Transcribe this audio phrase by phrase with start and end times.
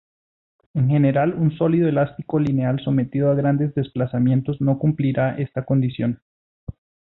[0.73, 6.23] En general un sólido elástico lineal sometido a grandes desplazamientos no cumplirá esta condición.